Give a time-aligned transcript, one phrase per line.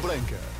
[0.00, 0.59] Branca.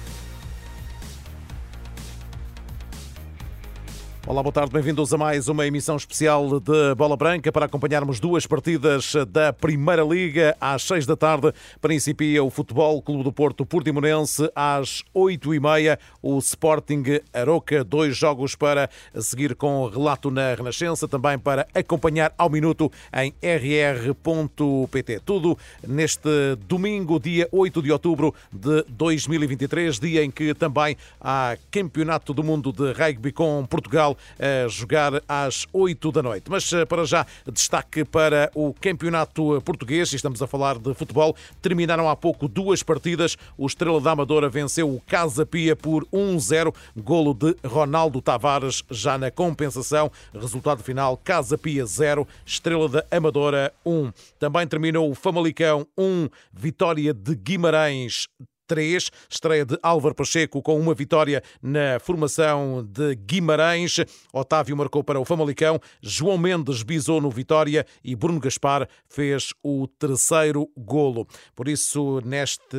[4.31, 8.47] Olá, boa tarde, bem-vindos a mais uma emissão especial de Bola Branca para acompanharmos duas
[8.47, 10.57] partidas da Primeira Liga.
[10.61, 14.49] Às seis da tarde principia o Futebol Clube do Porto Portimonense.
[14.55, 17.03] Às oito e meia o Sporting
[17.35, 17.83] Aroca.
[17.83, 18.89] Dois jogos para
[19.19, 25.23] seguir com relato na Renascença, também para acompanhar ao minuto em rr.pt.
[25.27, 32.33] Tudo neste domingo, dia 8 de outubro de 2023, dia em que também há Campeonato
[32.33, 36.51] do Mundo de Rugby com Portugal a jogar às 8 da noite.
[36.51, 41.37] Mas eh, para já, destaque para o Campeonato Português, estamos a falar de futebol.
[41.63, 43.37] Terminaram há pouco duas partidas.
[43.57, 49.19] O Estrela da Amadora venceu o Casa Pia por 1-0, golo de Ronaldo Tavares já
[49.19, 50.11] na compensação.
[50.33, 54.13] Resultado final: Casa Pia 0, Estrela da Amadora 1.
[54.39, 58.27] Também terminou o Famalicão 1, vitória de Guimarães
[58.71, 59.11] 3.
[59.29, 63.97] Estreia de Álvaro Pacheco com uma vitória na formação de Guimarães.
[64.33, 65.81] Otávio marcou para o Famalicão.
[66.01, 71.27] João Mendes bisou no Vitória e Bruno Gaspar fez o terceiro golo.
[71.57, 72.77] Por isso, neste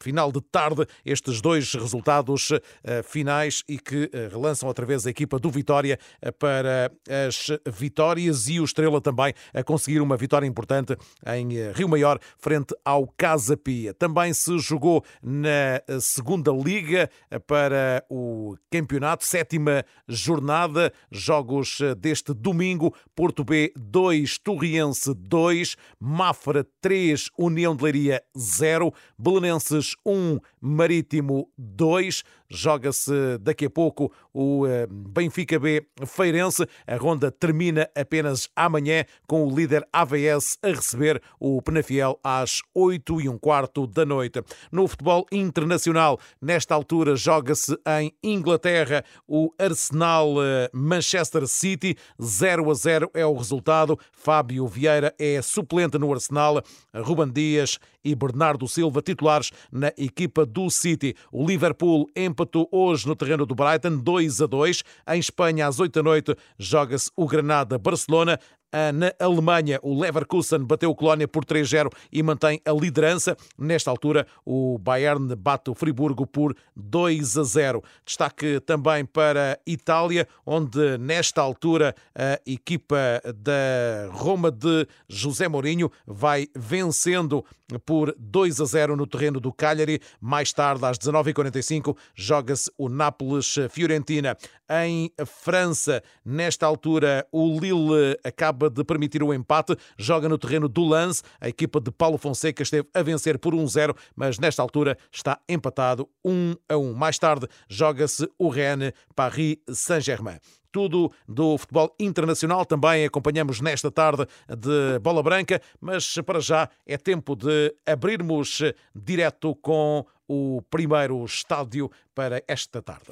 [0.00, 2.62] final de tarde, estes dois resultados uh,
[3.04, 6.90] finais e que uh, relançam outra vez a equipa do Vitória uh, para
[7.28, 12.74] as vitórias e o Estrela também a conseguir uma vitória importante em Rio Maior frente
[12.82, 13.92] ao Casa Pia.
[13.92, 17.10] Também se jogou na segunda liga
[17.48, 27.28] para o campeonato, sétima jornada, jogos deste domingo, Porto B 2, Torriense 2, Mafra 3,
[27.36, 35.58] União de Leiria 0, Belenenses 1, Marítimo 2, Joga-se daqui a pouco o eh, Benfica
[35.58, 36.66] B Feirense.
[36.86, 43.20] A ronda termina apenas amanhã com o líder AVS a receber o Penafiel às 8
[43.20, 44.42] e um quarto da noite.
[44.70, 52.74] No futebol internacional, nesta altura joga-se em Inglaterra o Arsenal eh, Manchester City 0 a
[52.74, 53.98] 0 é o resultado.
[54.12, 56.62] Fábio Vieira é suplente no Arsenal.
[56.94, 61.16] Ruban Dias e Bernardo Silva titulares na equipa do City.
[61.32, 64.84] O Liverpool empatou hoje no terreno do Brighton 2 a 2.
[65.08, 68.38] Em Espanha, às 8 da noite, joga-se o Granada-Barcelona.
[68.72, 73.36] Ah, na Alemanha, o Leverkusen bateu o Colónia por 3-0 e mantém a liderança.
[73.56, 77.82] Nesta altura, o Bayern bate o Friburgo por 2 a 0.
[78.04, 86.48] Destaque também para Itália, onde nesta altura a equipa da Roma de José Mourinho vai
[86.54, 87.44] vencendo
[87.84, 90.00] por 2 a 0 no terreno do Cagliari.
[90.20, 94.36] Mais tarde, às 19h45, joga-se o Nápoles-Fiorentina.
[94.68, 100.84] Em França, nesta altura, o Lille acaba de permitir o empate, joga no terreno do
[100.84, 101.22] Lance.
[101.40, 106.08] A equipa de Paulo Fonseca esteve a vencer por 1-0, mas nesta altura está empatado
[106.24, 106.92] 1 a 1.
[106.94, 110.38] Mais tarde, joga-se o Rennes Paris Saint-Germain
[110.72, 112.66] tudo do futebol internacional.
[112.66, 118.60] Também acompanhamos nesta tarde de Bola Branca, mas para já é tempo de abrirmos
[118.94, 123.06] direto com o primeiro estádio para esta tarde.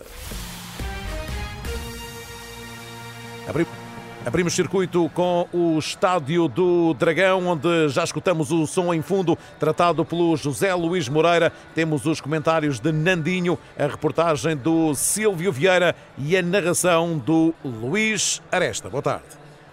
[3.49, 3.84] Abrimos.
[4.27, 10.03] Abrimos circuito com o Estádio do Dragão, onde já escutamos o som em fundo tratado
[10.03, 11.53] pelo José Luís Moreira.
[11.75, 18.41] Temos os comentários de Nandinho, a reportagem do Silvio Vieira e a narração do Luís
[18.51, 18.89] Aresta.
[18.89, 19.27] Boa tarde.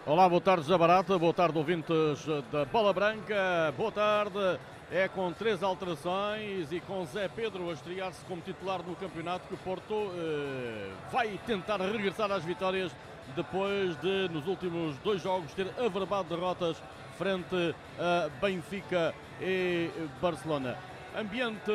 [0.05, 1.17] Olá, boa tarde, Barata.
[1.17, 3.73] Boa tarde, ouvintes da Bola Branca.
[3.77, 4.59] Boa tarde.
[4.91, 9.53] É com três alterações e com Zé Pedro a estrear-se como titular no campeonato que
[9.53, 12.91] o Porto eh, vai tentar regressar às vitórias
[13.35, 16.81] depois de, nos últimos dois jogos, ter averbado derrotas
[17.17, 19.89] frente a Benfica e
[20.21, 20.77] Barcelona.
[21.15, 21.71] Ambiente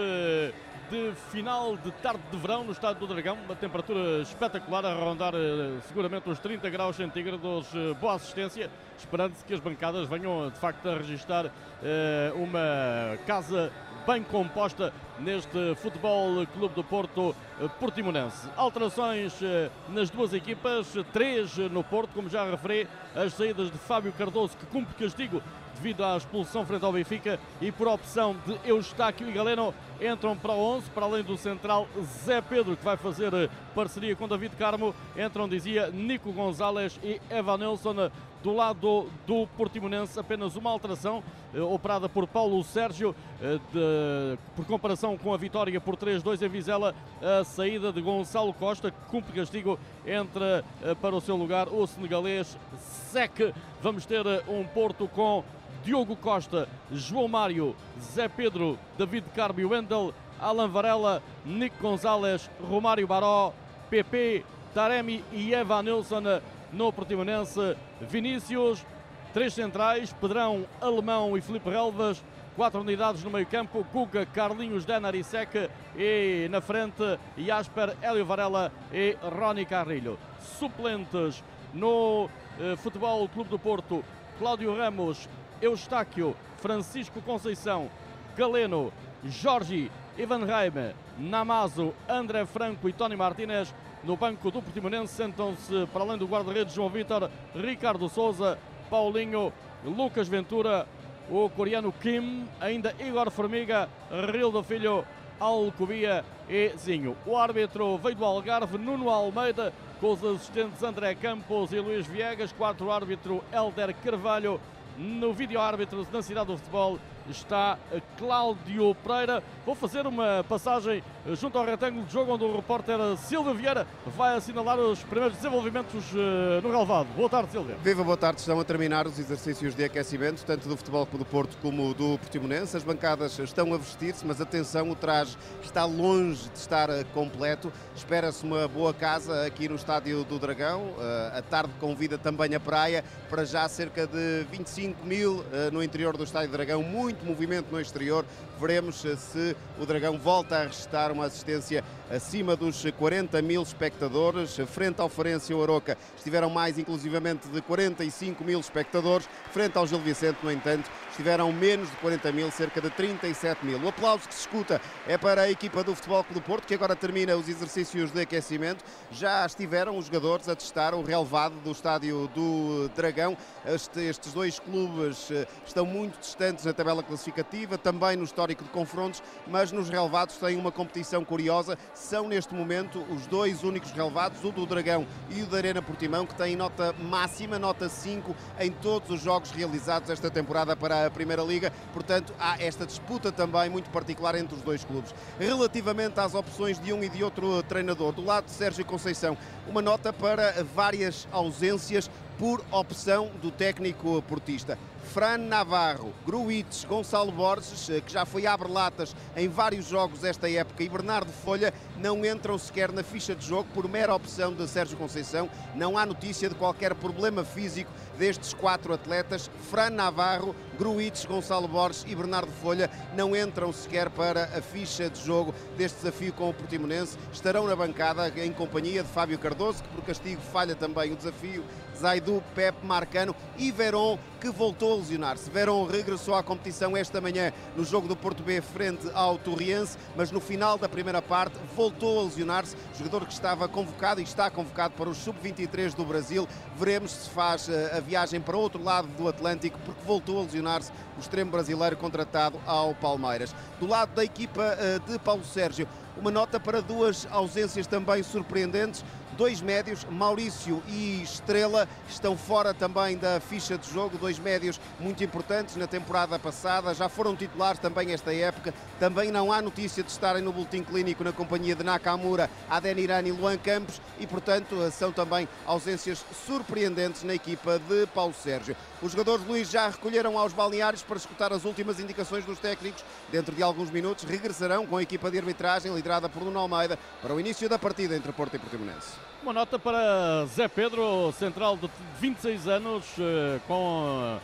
[0.90, 5.34] de final de tarde de verão no estádio do Dragão, uma temperatura espetacular a rondar
[5.34, 10.58] eh, seguramente os 30 graus centígrados, eh, boa assistência, esperando-se que as bancadas venham de
[10.58, 11.46] facto a registrar
[11.82, 13.72] eh, uma casa
[14.06, 18.48] bem composta neste Futebol Clube do Porto eh, Portimonense.
[18.56, 22.86] Alterações eh, nas duas equipas, três no Porto, como já referi,
[23.16, 25.42] as saídas de Fábio Cardoso, que cumpre castigo
[25.76, 30.52] devido à expulsão frente ao Benfica e por opção de Eustáquio e Galeno entram para
[30.52, 31.86] o 11, para além do central
[32.24, 37.20] Zé Pedro, que vai fazer eh, parceria com David Carmo, entram, dizia, Nico Gonzalez e
[37.30, 38.10] Evanilson
[38.46, 41.20] do lado do Portimonense, apenas uma alteração
[41.52, 43.12] eh, operada por Paulo Sérgio,
[43.42, 48.54] eh, de, por comparação com a vitória por 3-2 em Vizela, a saída de Gonçalo
[48.54, 49.76] Costa, que cumpre castigo,
[50.06, 53.52] entra eh, para o seu lugar o senegalês Sec.
[53.82, 55.42] Vamos ter um Porto com
[55.86, 63.06] Diogo Costa, João Mário, Zé Pedro, David Carmo e Wendel Alan Varela, Nico Gonzalez, Romário
[63.06, 63.54] Baró,
[63.88, 64.44] PP,
[64.74, 66.42] Taremi e Eva Nilsson
[66.72, 67.76] no Portimonense.
[68.00, 68.84] Vinícius,
[69.32, 72.20] três centrais, Pedrão, Alemão e Felipe Relvas.
[72.56, 79.16] Quatro unidades no meio campo, Cuca, Carlinhos, Denarisek e na frente Jasper, Hélio Varela e
[79.22, 80.18] Rony Carrilho.
[80.58, 82.28] Suplentes no
[82.58, 84.02] eh, Futebol Clube do Porto,
[84.38, 85.28] Cláudio Ramos,
[85.60, 87.88] Eustáquio, Francisco Conceição,
[88.36, 88.92] Galeno,
[89.24, 93.74] Jorge, Ivan Reime, Namazo, André Franco e Tony Martinez.
[94.04, 98.58] No banco do Portimonense sentam-se, para além do guarda-redes João Vitor, Ricardo Souza,
[98.88, 99.52] Paulinho,
[99.84, 100.86] Lucas Ventura,
[101.28, 103.88] o coreano Kim, ainda Igor Formiga,
[104.32, 105.04] Rildo Filho,
[105.40, 107.16] Alcubia e Zinho.
[107.26, 112.52] O árbitro veio do Algarve, Nuno Almeida, com os assistentes André Campos e Luís Viegas,
[112.52, 114.60] quarto árbitro Helder Carvalho,
[114.96, 116.98] no vídeo árbitro na cidade do futebol
[117.28, 117.78] está
[118.16, 119.42] Cláudio Pereira.
[119.64, 121.02] Vou fazer uma passagem
[121.34, 123.86] junto ao retângulo de jogo onde o repórter Silvio Vieira
[124.16, 127.08] vai assinalar os primeiros desenvolvimentos eh, no relevado.
[127.16, 127.76] Boa tarde, Silvio.
[127.82, 128.40] Viva, boa tarde.
[128.40, 132.76] Estão a terminar os exercícios de aquecimento, tanto do Futebol do Porto como do Portimonense.
[132.76, 137.72] As bancadas estão a vestir-se, mas atenção, o traje está longe de estar eh, completo.
[137.96, 140.94] Espera-se uma boa casa aqui no Estádio do Dragão.
[140.98, 143.04] Eh, a tarde convida também a praia.
[143.28, 146.82] Para já cerca de 25 mil no interior do Estádio do Dragão.
[146.82, 148.24] Muito movimento no exterior.
[148.60, 154.56] Veremos se o Dragão volta a restar uma assistência acima dos 40 mil espectadores.
[154.66, 159.28] Frente ao Farense e Aroca estiveram mais inclusivamente de 45 mil espectadores.
[159.50, 163.80] Frente ao Gil Vicente, no entanto, estiveram menos de 40 mil, cerca de 37 mil.
[163.80, 166.74] O aplauso que se escuta é para a equipa do Futebol Clube do Porto, que
[166.74, 168.84] agora termina os exercícios de aquecimento.
[169.10, 173.34] Já estiveram os jogadores a testar o relevado do estádio do Dragão.
[173.64, 178.68] Este, estes dois clubes eh, estão muito distantes na tabela classificativa, também no histórico de
[178.68, 181.78] confrontos, mas nos relevados têm uma competição curiosa.
[181.94, 186.26] São neste momento os dois únicos relevados, o do Dragão e o da Arena Portimão,
[186.26, 191.05] que têm nota máxima, nota 5, em todos os jogos realizados esta temporada para a
[191.10, 195.14] Primeira Liga, portanto há esta disputa também muito particular entre os dois clubes.
[195.38, 199.36] Relativamente às opções de um e de outro treinador, do lado de Sérgio Conceição,
[199.66, 204.78] uma nota para várias ausências por opção do técnico portista.
[205.16, 210.82] Fran Navarro, Gruites, Gonçalo Borges, eh, que já foi abre-latas em vários jogos esta época,
[210.82, 214.98] e Bernardo Folha não entram sequer na ficha de jogo por mera opção de Sérgio
[214.98, 215.48] Conceição.
[215.74, 219.50] Não há notícia de qualquer problema físico destes quatro atletas.
[219.70, 225.24] Fran Navarro, Gruites, Gonçalo Borges e Bernardo Folha não entram sequer para a ficha de
[225.24, 227.16] jogo deste desafio com o Portimonense.
[227.32, 231.64] Estarão na bancada em companhia de Fábio Cardoso, que por castigo falha também o desafio,
[231.98, 235.50] Zaidu, Pepe Marcano e Veron, que voltou a lesionar-se.
[235.50, 240.30] Verón regressou à competição esta manhã no jogo do Porto B frente ao Torriense, mas
[240.30, 242.76] no final da primeira parte voltou a lesionar-se.
[242.98, 246.48] Jogador que estava convocado e está convocado para o Sub-23 do Brasil.
[246.76, 250.90] Veremos se faz eh, a viagem para outro lado do Atlântico, porque voltou a lesionar-se
[251.16, 253.54] o extremo brasileiro contratado ao Palmeiras.
[253.78, 259.04] Do lado da equipa eh, de Paulo Sérgio, uma nota para duas ausências também surpreendentes.
[259.36, 264.16] Dois médios, Maurício e Estrela, estão fora também da ficha de jogo.
[264.16, 268.72] Dois médios muito importantes na temporada passada, já foram titulares também esta época.
[268.98, 273.32] Também não há notícia de estarem no boletim clínico na companhia de Nakamura, Adenirani e
[273.32, 278.74] Luan Campos e, portanto, são também ausências surpreendentes na equipa de Paulo Sérgio.
[279.02, 283.04] Os jogadores Luís já recolheram aos balneários para escutar as últimas indicações dos técnicos.
[283.30, 287.34] Dentro de alguns minutos regressarão com a equipa de arbitragem liderada por Nuno Almeida para
[287.34, 289.12] o início da partida entre Porto e Portimonense.
[289.42, 294.38] Uma nota para Zé Pedro, central de 26 anos, eh, com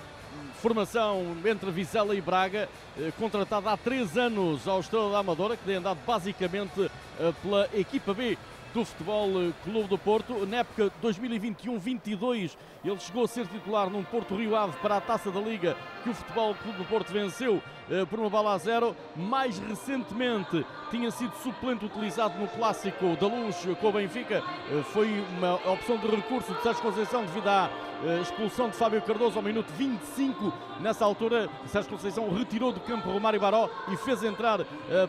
[0.60, 2.68] formação entre Vizela e Braga,
[2.98, 7.68] eh, contratado há três anos ao Estrela da Amadora, que tem andado basicamente eh, pela
[7.72, 8.36] equipa B
[8.72, 9.30] do Futebol
[9.64, 10.46] Clube do Porto.
[10.46, 15.30] Na época 2021-22, ele chegou a ser titular num Porto Rio Ave para a Taça
[15.30, 17.62] da Liga, que o Futebol Clube do Porto venceu
[18.08, 18.96] por uma bala a zero.
[19.16, 24.42] Mais recentemente, tinha sido suplente utilizado no clássico da Luz com o Benfica.
[24.70, 27.70] Eh, foi uma opção de recurso de Sérgio Conceição devido à
[28.04, 30.52] eh, expulsão de Fábio Cardoso ao minuto 25.
[30.80, 34.60] Nessa altura, Sérgio Conceição retirou do campo Romário Baró e fez entrar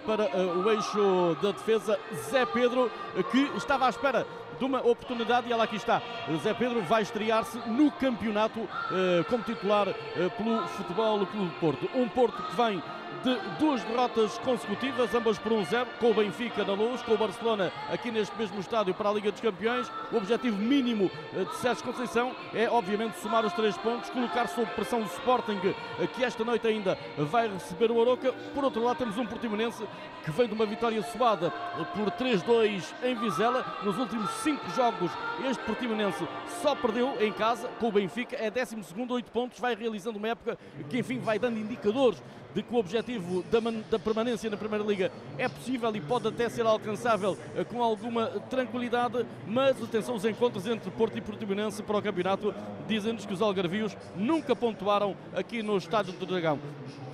[0.06, 2.00] para o eixo da defesa
[2.30, 2.92] Zé Pedro,
[3.32, 4.26] que estava à espera
[4.64, 6.02] uma oportunidade e ela aqui está.
[6.42, 8.60] Zé Pedro vai estrear-se no campeonato
[8.92, 11.90] eh, como titular eh, pelo Futebol Clube Porto.
[11.94, 12.82] Um Porto que vem
[13.24, 17.72] de duas derrotas consecutivas, ambas por 1-0, com o Benfica na luz, com o Barcelona
[17.90, 19.90] aqui neste mesmo estádio para a Liga dos Campeões.
[20.12, 24.70] O objetivo mínimo eh, de Sérgio Conceição é, obviamente, somar os três pontos, colocar sob
[24.72, 28.34] pressão o Sporting, eh, que esta noite ainda vai receber o Aroca.
[28.54, 29.88] Por outro lado, temos um Portimonense
[30.26, 33.66] que vem de uma vitória suada eh, por 3-2 em Vizela.
[33.84, 35.12] Nos últimos cinco jogos,
[35.50, 36.28] este Portimonense
[36.62, 38.76] só perdeu em casa com o Benfica, é 12
[39.10, 40.58] 8 pontos, vai realizando uma época
[40.90, 42.22] que, enfim, vai dando indicadores
[42.54, 46.48] de que o objetivo da, da, permanência na Primeira Liga é possível e pode até
[46.50, 51.98] ser alcançável eh, com alguma tranquilidade, mas atenção, os encontros entre Porto e Portimonense para
[51.98, 52.54] o campeonato
[52.88, 56.60] dizem-nos que os algarvios nunca pontuaram aqui no Estádio do Dragão.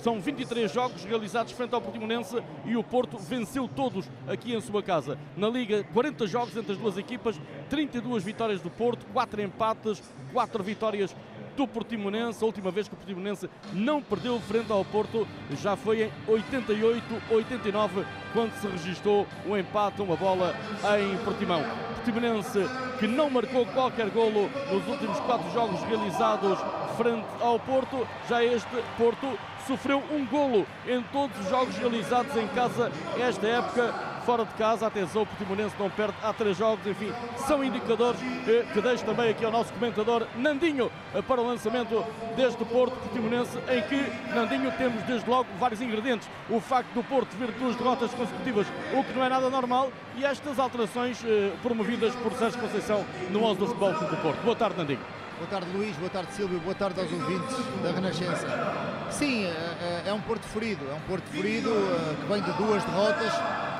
[0.00, 4.82] São 23 jogos realizados frente ao Portimonense e o Porto venceu todos aqui em sua
[4.82, 5.18] casa.
[5.36, 10.62] Na Liga, 40 jogos entre as duas equipas, 32 vitórias do Porto, 4 empates, 4
[10.62, 11.14] vitórias
[11.56, 12.42] do Portimonense.
[12.42, 15.26] A última vez que o Portimonense não perdeu frente ao Porto
[15.60, 20.54] já foi em 88-89, quando se registrou o um empate, uma bola
[20.98, 21.62] em Portimão.
[21.94, 22.58] Portimonense
[22.98, 26.58] que não marcou qualquer golo nos últimos quatro jogos realizados
[26.96, 28.06] frente ao Porto.
[28.28, 29.26] Já este Porto
[29.70, 33.94] sofreu um golo em todos os jogos realizados em casa esta época
[34.26, 34.88] fora de casa.
[34.88, 36.84] Atenção, o Portimonense não perde há três jogos.
[36.84, 37.12] Enfim,
[37.46, 42.04] são indicadores que, que deixo também aqui ao nosso comentador Nandinho eh, para o lançamento
[42.36, 46.28] deste Porto Portimonense, em que, Nandinho, temos desde logo vários ingredientes.
[46.48, 50.24] O facto do Porto vir duas derrotas consecutivas, o que não é nada normal, e
[50.24, 54.42] estas alterações eh, promovidas por Sérgio Conceição no 11 do Futebol do Porto.
[54.42, 55.00] Boa tarde, Nandinho.
[55.38, 55.96] Boa tarde, Luís.
[55.96, 56.58] Boa tarde, Silvio.
[56.58, 58.99] Boa tarde aos ouvintes da Renascença.
[59.10, 60.84] Sim, é, é um Porto ferido.
[60.90, 63.32] É um Porto ferido eh, que vem de duas derrotas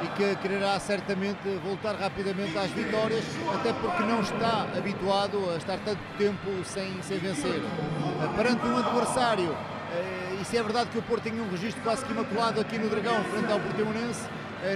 [0.03, 5.79] e que quererá certamente voltar rapidamente às vitórias, até porque não está habituado a estar
[5.79, 7.61] tanto tempo sem, sem vencer.
[7.61, 9.57] Eh, perante um adversário,
[9.93, 12.77] eh, e se é verdade que o Porto tem um registro quase que imaculado aqui
[12.79, 14.29] no Dragão, frente ao Portimonense,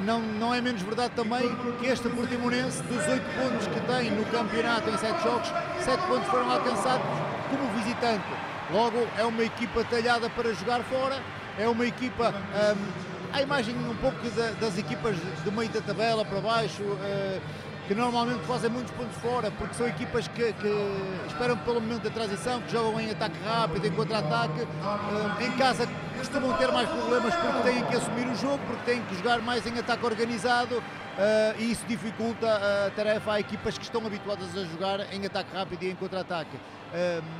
[0.02, 1.42] não, não é menos verdade também
[1.78, 5.48] que este Portimonense, dos 8 pontos que tem no campeonato em 7 jogos,
[5.80, 7.06] 7 pontos foram alcançados
[7.50, 8.24] como visitante.
[8.70, 11.20] Logo, é uma equipa talhada para jogar fora,
[11.58, 12.32] é uma equipa.
[12.32, 14.16] Um, a imagem um pouco
[14.60, 17.40] das equipas do meio da tabela para baixo, uh,
[17.86, 22.10] que normalmente fazem muitos pontos fora, porque são equipas que, que, esperam pelo momento da
[22.10, 24.62] transição, que jogam em ataque rápido, em contra-ataque.
[24.62, 29.02] Uh, em casa costumam ter mais problemas porque têm que assumir o jogo, porque têm
[29.02, 30.76] que jogar mais em ataque organizado.
[30.76, 32.46] Uh, e isso dificulta
[32.86, 36.56] a tarefa a equipas que estão habituadas a jogar em ataque rápido e em contra-ataque.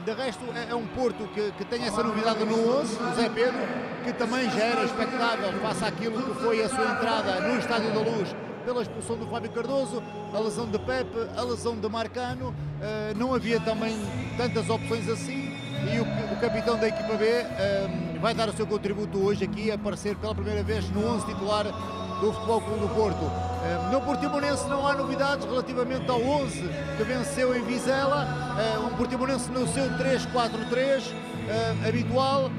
[0.05, 3.29] De resto, é, é um Porto que, que, tem essa novidade no 11, o Zé
[3.29, 3.61] Pedro,
[4.05, 8.01] que também já era expectável face àquilo que foi a sua entrada no Estádio da
[8.01, 8.35] Luz
[8.65, 13.35] pela expulsão do Fábio Cardoso, a lesão de Pepe, a lesão de Marcano, uh, não
[13.35, 13.95] havia também
[14.37, 15.55] tantas opções assim
[15.93, 17.27] e o, o capitão da equipa B
[18.21, 21.67] vai dar o seu contributo hoje aqui, a aparecer pela primeira vez no 11 titular
[22.21, 23.25] do Futebol Clube do Porto.
[23.25, 26.63] Uh, no Portimonense não há novidades relativamente ao 11
[26.97, 28.27] que venceu em Vizela,
[28.85, 31.03] um Portimonense no seu 3-4-3
[31.87, 32.51] habitual,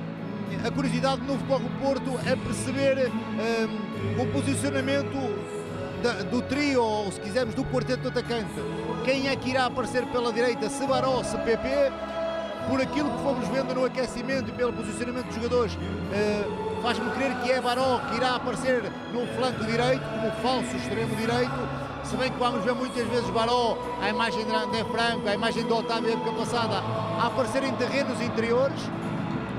[0.65, 3.11] a curiosidade no Futebol do Porto é perceber
[4.19, 5.17] o posicionamento
[6.29, 8.51] do trio, ou se quisermos, do quarteto atacante.
[9.03, 11.91] Quem é que irá aparecer pela direita, se Baró, se PP,
[12.69, 15.77] por aquilo que fomos vendo no aquecimento e pelo posicionamento dos jogadores,
[16.85, 21.51] faz-me crer que é Baró que irá aparecer no flanco direito, como falso extremo direito,
[22.03, 25.63] se bem que vamos ver muitas vezes Baró, a imagem de André Franco, a imagem
[25.63, 26.75] do Otávio época passada,
[27.19, 28.79] a aparecer em terrenos interiores,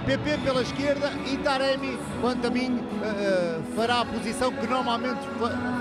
[0.07, 5.27] PP pela esquerda e Taremi, quanto a mim, uh, fará a posição que normalmente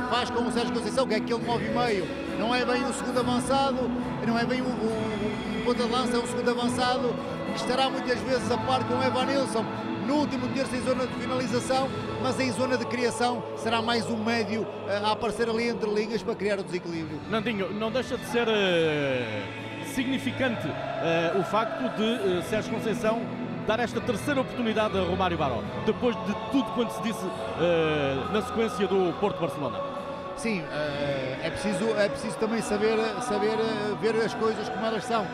[0.09, 2.07] faz com o Sérgio Conceição, que é aquele 9,5.
[2.39, 3.87] Não é bem um segundo avançado,
[4.25, 7.13] não é bem um, um, um ponta de lança, é um segundo avançado.
[7.45, 9.63] Que estará muitas vezes a par com o Evanilson
[10.05, 11.89] no último terço em zona de finalização,
[12.21, 16.21] mas em zona de criação será mais um médio uh, a aparecer ali entre linhas
[16.23, 17.19] para criar o desequilíbrio.
[17.29, 23.21] Nandinho, não deixa de ser uh, significante uh, o facto de Sérgio Conceição
[23.65, 27.25] dar esta terceira oportunidade a Romário Baró, depois de tudo quanto se disse
[28.31, 29.79] na sequência do Porto-Barcelona?
[30.37, 30.61] Sim,
[31.41, 33.57] é, preciso, é preciso também saber, saber
[33.99, 35.25] ver as coisas como elas são.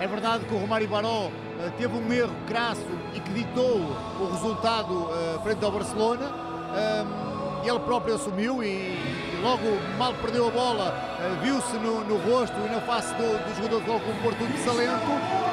[0.00, 1.30] É verdade que o Romário Baró
[1.76, 3.76] teve um erro crasso e que ditou
[4.18, 5.08] o resultado
[5.42, 6.32] frente ao Barcelona.
[6.70, 8.98] Um, ele próprio assumiu e,
[9.42, 9.62] logo
[9.98, 10.94] mal perdeu a bola,
[11.42, 14.58] viu-se no, no, rosto e na face do, do jogador de com o Porto de
[14.60, 15.50] Salento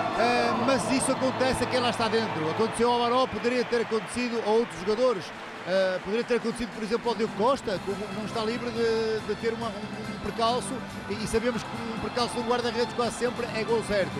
[0.65, 2.49] mas isso acontece a quem lá está dentro.
[2.49, 5.23] Aconteceu ao Baró, poderia ter acontecido a outros jogadores.
[5.67, 9.35] Uh, poderia ter acontecido, por exemplo, ao Diogo Costa, que não está livre de, de
[9.41, 10.73] ter uma, um, um, percalço,
[11.09, 14.13] e, e, sabemos que um percalço no guarda-redes quase sempre é gol certo.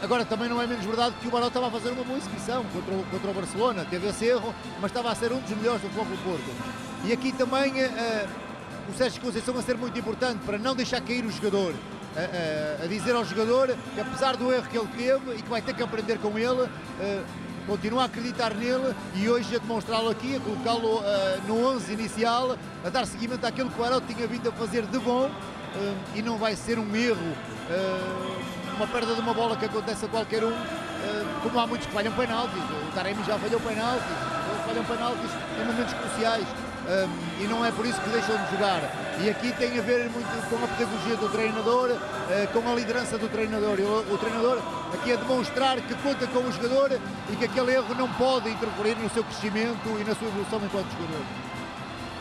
[0.00, 2.62] agora também não é menos verdade que o Baró estava a fazer uma boa exibição
[2.66, 5.82] contra o, contra o Barcelona, teve esse erro, mas estava a ser um dos melhores
[5.82, 6.54] do Futebol do Porto.
[7.04, 8.28] E aqui também uh,
[8.88, 11.74] o Sérgio Conceição a ser muito importante para não deixar cair o jogador.
[12.14, 15.60] A, a, dizer ao jogador que apesar do erro que ele teve e que vai
[15.60, 16.68] ter que aprender com ele,
[17.62, 21.02] uh, continua a acreditar nele e hoje a demonstrá-lo aqui, a colocá-lo uh,
[21.46, 24.98] no 11 inicial, a dar seguimento àquilo que o Arauto tinha vindo a fazer de
[24.98, 27.36] bom uh, e não vai ser um erro,
[28.76, 30.52] uma perda de uma bola que acontece a qualquer um,
[31.42, 34.06] como há muitos que falham penaltis, o Taremi já falhou penaltis,
[34.50, 36.46] eles falham penaltis em momentos cruciais
[36.82, 38.80] um, e não é por isso que deixam de jogar.
[39.20, 43.16] E aqui tem a ver muito com a pedagogia do treinador, uh, com a liderança
[43.16, 43.78] do treinador.
[43.78, 44.60] O, o, treinador
[44.94, 48.96] aqui a demonstrar que conta com o jogador e que aquele erro não pode interferir
[48.96, 51.24] no seu crescimento e na sua evolução enquanto jogador.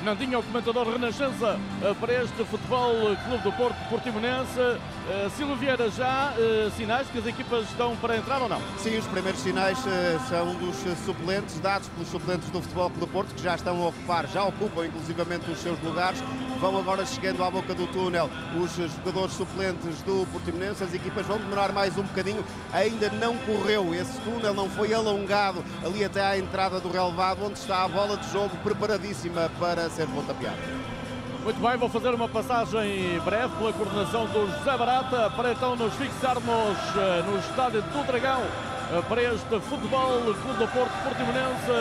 [0.03, 4.59] Nandinho, o comentador Renascença eh, para este Futebol Clube do Porto Portimonense.
[5.01, 8.61] Uh, Silvio Vieira, já uh, sinais que as equipas estão para entrar ou não?
[8.77, 13.33] Sim, os primeiros sinais uh, são dos suplentes, dados pelos suplentes do Futebol Clube Porto,
[13.33, 16.21] que já estão a ocupar, já ocupam inclusivamente os seus lugares.
[16.59, 20.83] Vão agora chegando à boca do túnel os jogadores suplentes do Portimonense.
[20.83, 22.45] As equipas vão demorar mais um bocadinho.
[22.71, 27.57] Ainda não correu esse túnel, não foi alongado ali até à entrada do relevado, onde
[27.57, 31.00] está a bola de jogo preparadíssima para ser pontapeada.
[31.43, 35.91] Muito bem, vou fazer uma passagem breve pela coordenação do José Barata para então nos
[35.95, 41.71] fixarmos eh, no estádio do Dragão eh, para este Futebol Clube do Porto Portimonense,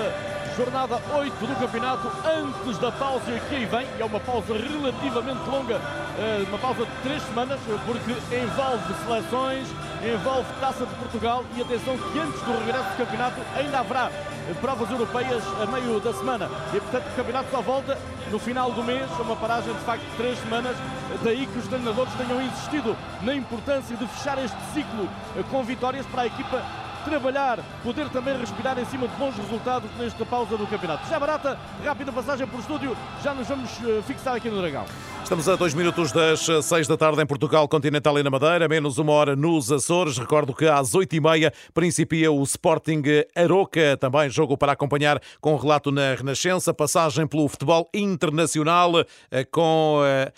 [0.61, 5.81] jornada 8 do campeonato, antes da pausa que aí vem, é uma pausa relativamente longa,
[6.19, 9.67] eh, uma pausa de 3 semanas, porque envolve seleções,
[10.05, 14.11] envolve Taça de Portugal e atenção que antes do regresso do campeonato ainda haverá
[14.61, 16.51] provas europeias a meio da semana.
[16.75, 17.97] E portanto o campeonato só volta
[18.31, 20.77] no final do mês, uma paragem de facto de três semanas.
[21.23, 25.09] Daí que os treinadores tenham insistido na importância de fechar este ciclo
[25.51, 26.63] com vitórias para a equipa
[27.05, 31.09] trabalhar, poder também respirar em cima de bons resultados nesta pausa do campeonato.
[31.09, 34.85] Já barata, rápida passagem por estúdio, já nos vamos eh, fixar aqui no Dragão.
[35.23, 38.99] Estamos a dois minutos das seis da tarde em Portugal Continental e na Madeira, menos
[38.99, 40.19] uma hora nos Açores.
[40.19, 43.03] Recordo que às oito e meia principia o Sporting
[43.37, 48.93] Aroca, também jogo para acompanhar com relato na Renascença, passagem pelo futebol internacional
[49.31, 50.33] eh, com eh,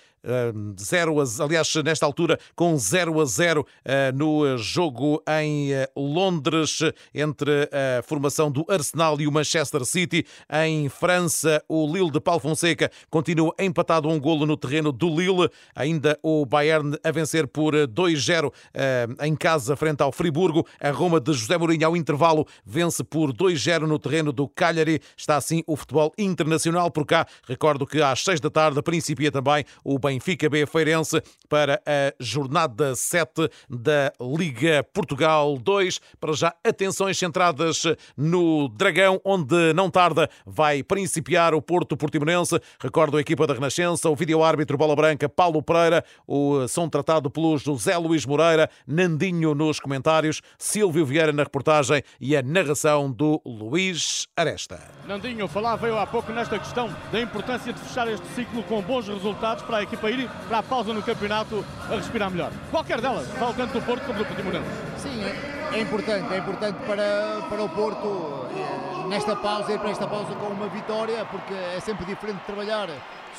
[0.79, 6.79] 0 a, aliás, nesta altura, com 0 a 0 eh, no jogo em eh, Londres
[7.13, 10.25] entre a formação do Arsenal e o Manchester City.
[10.65, 15.51] Em França, o Lille de Paulo Fonseca continua empatado um golo no terreno do Lille.
[15.75, 20.67] Ainda o Bayern a vencer por 2-0 eh, em casa frente ao Friburgo.
[20.81, 25.01] A Roma de José Mourinho ao intervalo vence por 2-0 no terreno do Cagliari.
[25.17, 27.27] Está assim o futebol internacional por cá.
[27.49, 32.13] Recordo que às 6 da tarde principia também o Bayern Benfica B Feirense para a
[32.21, 36.01] jornada 7 da Liga Portugal 2.
[36.21, 37.83] Para já, atenções centradas
[38.15, 42.61] no Dragão, onde não tarda vai principiar o Porto Portimonense.
[42.79, 47.57] Recordo a equipa da Renascença, o vídeo-árbitro Bola Branca, Paulo Pereira, o som tratado pelo
[47.57, 54.29] José Luís Moreira, Nandinho nos comentários, Silvio Vieira na reportagem e a narração do Luís
[54.37, 54.79] Aresta.
[55.07, 59.09] Nandinho falava eu há pouco nesta questão da importância de fechar este ciclo com bons
[59.09, 62.51] resultados para a equipa ir para a pausa no campeonato a respirar melhor.
[62.71, 64.69] Qualquer delas, fala tanto do Porto como do Portimonense.
[64.99, 69.91] Sim, é, é, importante, é importante para, para o Porto eh, nesta pausa, ir para
[69.91, 72.89] esta pausa com uma vitória, porque é sempre diferente trabalhar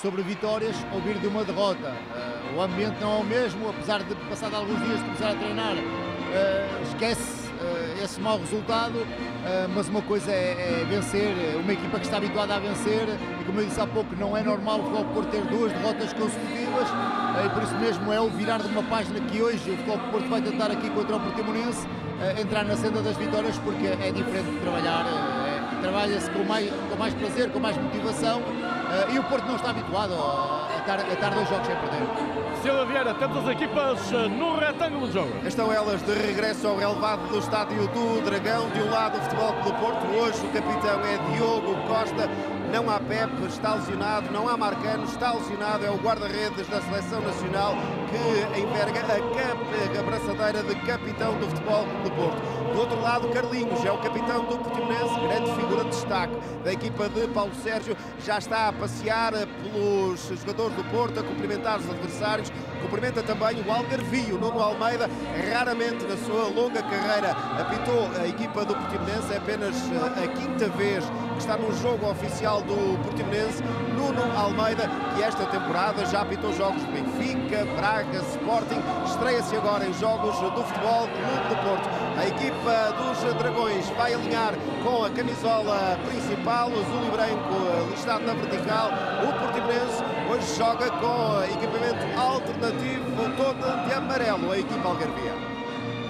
[0.01, 1.89] sobre vitórias ou vir de uma derrota.
[1.89, 5.35] Uh, o ambiente não é o mesmo, apesar de passar alguns dias de começar a
[5.35, 7.52] treinar, uh, esquece
[8.03, 12.55] esse mau resultado, uh, mas uma coisa é, é, vencer, uma equipa que está habituada
[12.55, 13.07] a vencer,
[13.39, 16.13] e como eu disse há pouco, não é normal o Futebol Porto ter duas derrotas
[16.13, 16.87] consecutivas,
[17.45, 20.29] e por isso mesmo é o virar de uma página que hoje o Futebol Porto
[20.29, 21.87] vai tentar aqui contra o Portimonense,
[22.39, 25.05] entrar na senda das vitórias, porque é diferente de trabalhar,
[25.83, 28.41] trabalha-se com mais, com mais prazer, com mais motivação,
[29.13, 32.07] e o Porto não está habituado a estar, a estar dois jogos sem perder.
[32.61, 35.31] Silva Vieira, temos as equipas no retângulo de jogo.
[35.45, 38.69] Estão elas de regresso ao relevado do estádio do Dragão.
[38.69, 40.05] De um lado, o Futebol do Porto.
[40.15, 42.29] Hoje, o capitão é Diogo Costa.
[42.71, 44.31] Não há Pepe, está lesionado.
[44.31, 45.85] Não há Marcano, está lesionado.
[45.85, 47.75] É o guarda-redes da Seleção Nacional
[48.13, 52.41] que enverga a, a braçadeira de capitão do Futebol do Porto.
[52.73, 57.09] Do outro lado, Carlinhos é o capitão do Portimonense, grande figura de destaque da equipa
[57.09, 57.95] de Paulo Sérgio.
[58.23, 62.51] Já está a passear pelos jogadores do Porto, a cumprimentar os adversários.
[62.81, 65.09] Cumprimenta também o Algarvio, Nuno Almeida.
[65.51, 69.33] Raramente na sua longa carreira apitou a equipa do Portimonense.
[69.33, 73.63] É apenas eh, a quinta vez que está no jogo oficial do Portimonense.
[73.95, 76.91] Nuno Almeida, que esta temporada já apitou jogos de
[77.23, 81.89] Benfica, Braga, Sporting, estreia-se agora em jogos do Futebol Clube do Porto.
[82.17, 88.33] A equipa dos Dragões vai alinhar com a camisola principal, azul e branco, listado na
[88.33, 88.89] vertical.
[89.23, 93.05] O Portimonense hoje joga com equipamento alternativo,
[93.37, 95.33] todo de amarelo, a equipa algarvia.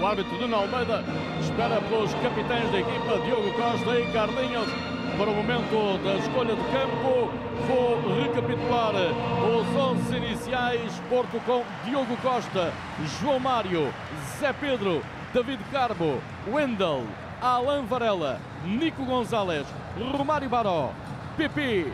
[0.02, 1.04] O árbitro Nuno Almeida
[1.40, 6.64] espera pelos capitães da equipa, Diogo Costa e Carlinhos, para o momento da escolha de
[6.64, 7.32] campo.
[7.68, 11.02] Vou recapitular os 11 iniciais.
[11.10, 12.72] Porto com Diogo Costa,
[13.20, 13.94] João Mário,
[14.40, 17.04] Zé Pedro, David Carbo, Wendel,
[17.42, 19.68] Alan Varela, Nico Gonzalez,
[20.16, 20.92] Romário Baró,
[21.38, 21.92] Pepe,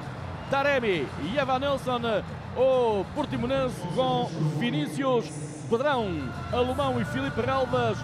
[0.49, 2.23] Taremi e Evanilson.
[2.57, 4.25] O Portimonense com
[4.57, 5.29] Vinícius,
[5.69, 6.07] Pedrão,
[6.51, 7.97] Alemão e Filipe Relvas,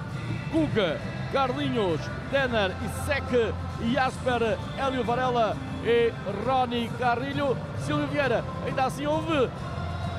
[0.51, 0.99] Guga,
[1.31, 1.99] Carlinhos,
[2.31, 3.53] Denner e Sec,
[3.91, 6.11] Jasper, Hélio Varela e
[6.45, 7.57] Rony Carrilho.
[7.79, 9.49] Silvio Vieira, ainda assim houve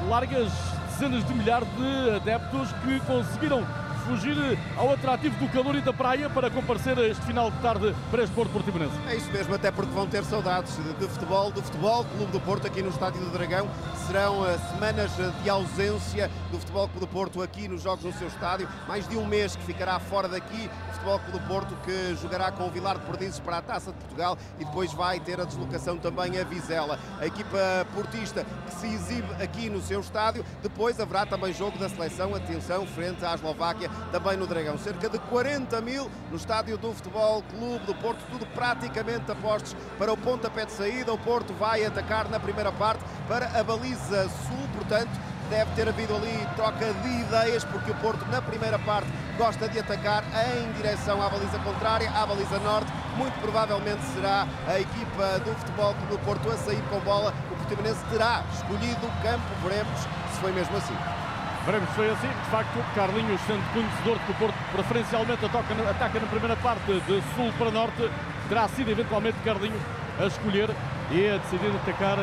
[0.09, 0.53] largas
[0.90, 3.64] dezenas de milhares de adeptos que conseguiram
[4.07, 4.37] fugir
[4.77, 8.35] ao atrativo do calor e da praia para comparecer este final de tarde para este
[8.35, 8.95] Porto Portimonense.
[9.09, 12.69] É isso mesmo, até porque vão ter saudades de futebol, do futebol Clube do Porto
[12.69, 13.69] aqui no Estádio do Dragão.
[14.07, 15.11] Serão uh, semanas
[15.42, 18.69] de ausência do Futebol Clube do Porto aqui nos jogos no seu estádio.
[18.87, 20.71] Mais de um mês que ficará fora daqui.
[20.90, 23.90] O Futebol Clube do Porto que jogará com o Vilar de Perdizes para a Taça
[23.90, 26.99] de Portugal e depois vai ter a deslocação também a Vizela.
[27.19, 27.59] A equipa
[27.92, 30.45] portista que se exibe aqui no seu estádio.
[30.62, 34.79] Depois haverá também jogo da seleção, atenção, frente à Eslováquia também no Dragão.
[34.79, 40.13] Cerca de 40 mil no estádio do Futebol Clube do Porto, tudo praticamente apostos para
[40.13, 41.13] o pontapé de saída.
[41.13, 45.11] O Porto vai atacar na primeira parte para a baliza sul, portanto,
[45.51, 49.79] deve ter havido ali troca de ideias, porque o Porto na primeira parte gosta de
[49.79, 52.91] atacar em direção à baliza contrária, à baliza norte.
[53.17, 57.33] Muito provavelmente será a equipa do Futebol Clube do Porto a sair com bola.
[57.51, 60.01] O Portimonense terá escolhido o campo, veremos
[60.33, 61.26] se foi mesmo assim.
[61.67, 62.29] Veremos foi assim.
[62.29, 66.93] De facto, Carlinhos, sendo conhecedor de que o Porto preferencialmente ataca, ataca na primeira parte
[66.93, 68.09] de sul para norte,
[68.49, 69.83] terá sido eventualmente Carlinhos
[70.21, 70.71] a escolher
[71.11, 72.19] e a decidir atacar,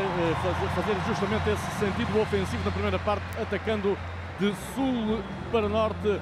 [0.76, 3.98] fazer justamente esse sentido ofensivo na primeira parte, atacando
[4.44, 6.20] de sul para norte,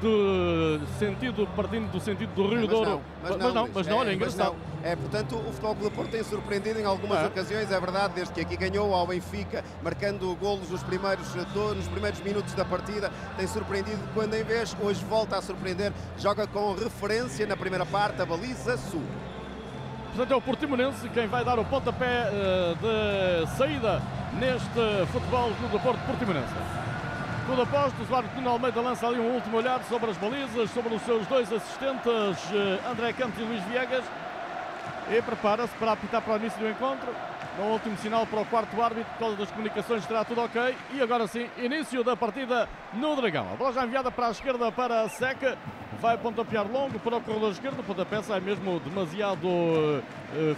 [0.00, 2.90] de sentido, partindo do sentido do Rio mas Douro.
[2.90, 4.54] Não, mas, mas não, mas não, olha, é, é engraçado.
[4.82, 7.26] É, portanto, o Futebol Clube do Porto tem surpreendido em algumas é.
[7.26, 12.20] ocasiões, é verdade, desde que aqui ganhou ao Benfica, marcando golos nos primeiros, nos primeiros
[12.20, 17.46] minutos da partida, tem surpreendido quando em vez, hoje volta a surpreender, joga com referência
[17.46, 19.02] na primeira parte, a baliza sul.
[20.08, 24.02] Portanto, é o Portimonense quem vai dar o pontapé uh, de saída
[24.38, 26.89] neste Futebol Clube do Porto Portimonense.
[27.50, 30.94] Tudo aposto, o árbitro Nuno Almeida lança ali um último olhar sobre as balizas, sobre
[30.94, 32.44] os seus dois assistentes,
[32.88, 34.04] André Campos e Luís Viegas.
[35.10, 37.12] E prepara-se para apitar para o início do encontro.
[37.58, 40.76] Um último sinal para o quarto árbitro, por causa das comunicações estará tudo ok.
[40.94, 43.52] E agora sim, início da partida no Dragão.
[43.52, 45.58] A bola já enviada para a esquerda para Seca.
[46.00, 47.80] Vai pontapear longo para o corredor esquerdo.
[47.80, 50.02] O pontapé sai mesmo demasiado uh,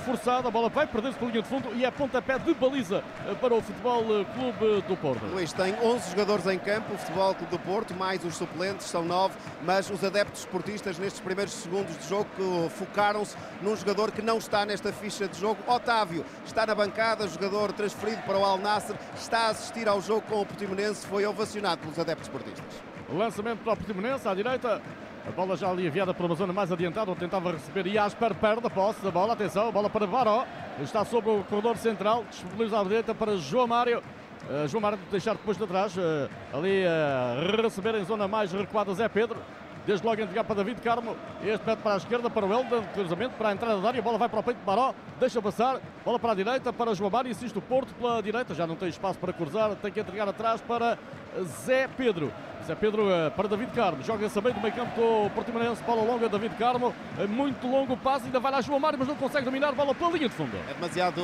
[0.05, 0.47] forçado.
[0.47, 3.53] A bola vai perder-se pela linha de fundo e é pontapé de baliza uh, para
[3.53, 5.25] o Futebol Clube do Porto.
[5.27, 6.95] Luís, tem 11 jogadores em campo.
[6.95, 9.35] O Futebol Clube do Porto, mais os suplentes, são 9.
[9.65, 12.29] Mas os adeptos esportistas, nestes primeiros segundos de jogo,
[12.71, 15.59] focaram-se num jogador que não está nesta ficha de jogo.
[15.67, 20.23] Otávio está na bancada, jogador transferido para o Al Nasser, está a assistir ao jogo
[20.23, 22.65] com o Portimonense, foi ovacionado pelos adeptos esportistas.
[23.09, 24.81] Lançamento para o Portimonense, à direita,
[25.27, 28.67] a bola já ali enviada para uma zona mais adiantada, onde tentava receber Jasper, perde
[28.67, 30.45] a posse da bola, atenção, bola para Baró,
[30.81, 34.03] está sobre o corredor central, disponibiliza à direita para João Mário,
[34.43, 38.93] Uh, João Mário deixar depois de trás, uh, ali uh, receber em zona mais recuada
[38.93, 39.39] Zé Pedro.
[39.87, 41.17] Desde logo entregar para David Carmo.
[41.43, 42.85] Este pede para a esquerda, para o Elden.
[42.95, 43.99] Cruzamento para a entrada da área.
[43.99, 44.95] A bola vai para o peito de Baró.
[45.19, 45.81] Deixa passar.
[46.05, 47.33] Bola para a direita para João Mário.
[47.33, 48.55] Insiste o Porto pela direita.
[48.55, 49.75] Já não tem espaço para cruzar.
[49.75, 50.97] Tem que entregar atrás para
[51.65, 52.33] Zé Pedro.
[52.67, 54.03] Zé Pedro para David Carmo.
[54.03, 55.83] Joga-se meio do meio campo do Portimonense.
[55.83, 56.95] Bola longa, David Carmo.
[57.29, 58.27] Muito longo o passe.
[58.27, 59.73] Ainda vai lá João Mário, mas não consegue dominar.
[59.73, 60.57] Bola pela linha de fundo.
[60.71, 61.21] É demasiado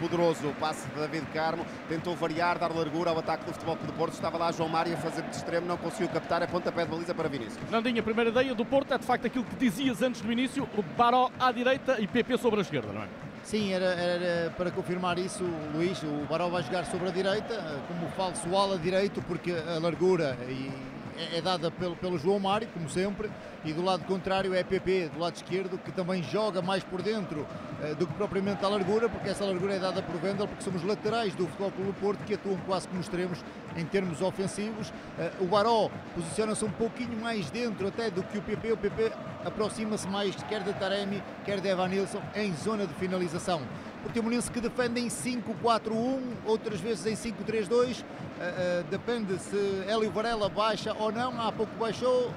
[0.00, 1.64] poderoso o passe de David Carmo.
[1.88, 4.14] Tentou variar, dar largura ao ataque do Futebol Clube do Porto.
[4.14, 5.66] Estava lá João Mário a fazer de extremo.
[5.66, 6.42] Não conseguiu captar.
[6.42, 7.70] É pontapé de baliza para Vinícius.
[7.70, 10.68] Nandinha, a primeira ideia do Porto é de facto aquilo que dizias antes do início.
[10.76, 13.25] O Baró à direita e PP sobre a esquerda, não é?
[13.46, 18.10] Sim, era, era, para confirmar isso, Luís, o Baró vai jogar sobre a direita, como
[18.16, 20.68] falso ala direito, porque a largura e
[21.18, 23.30] é, dada pelo, pelo João Mário, como sempre,
[23.64, 27.40] e do lado contrário é PP, do lado esquerdo, que também joga mais por dentro
[27.40, 30.82] uh, do que propriamente a largura, porque essa largura é dada por Vendel, porque somos
[30.82, 33.44] laterais do Futebol Clube Porto, que atuam quase como extremos
[33.76, 34.90] em termos ofensivos.
[34.90, 39.12] Uh, o Baró posiciona-se um pouquinho mais dentro até do que o PP, o PP
[39.44, 43.62] aproxima-se mais quer de Taremi, quer de Evanilson, em zona de finalização.
[44.06, 49.56] Portimonense que defende em 5-4-1, outras vezes em 5-3-2, uh, uh, depende se
[49.88, 52.32] Hélio Varela baixa ou não, há pouco baixou,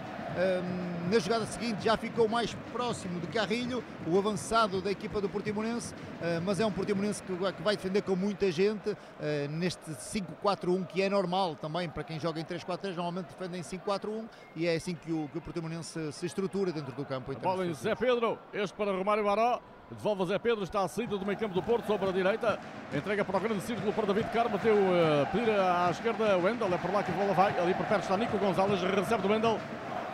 [1.12, 5.94] na jogada seguinte já ficou mais próximo de Carrilho, o avançado da equipa do Portimonense,
[6.22, 11.02] ah, mas é um Portimonense que vai defender com muita gente ah, neste 5-4-1 que
[11.02, 14.96] é normal também para quem joga em 3-4-3, normalmente defende em 5-4-1 e é assim
[14.96, 17.34] que o, que o Portimonense se estrutura dentro do campo.
[17.40, 19.60] Bola em Zé Pedro, este para Romário Baró.
[19.92, 22.60] Devolve Zé Pedro, está a saída do meio campo do Porto, sobre a direita.
[22.94, 24.52] Entrega para o grande círculo para David Carmo.
[24.52, 26.72] Bateu uh, pedir à esquerda Wendel.
[26.72, 27.60] É por lá que a bola vai.
[27.60, 28.80] Ali por perto está Nico Gonzalez.
[28.82, 29.60] Recebe do Wendel.